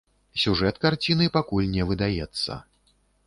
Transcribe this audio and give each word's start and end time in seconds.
Сюжэт 0.43 0.79
карціны 0.85 1.27
пакуль 1.37 1.69
не 1.75 1.83
выдаецца. 1.91 2.59